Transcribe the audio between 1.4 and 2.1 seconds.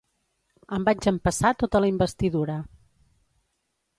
tota la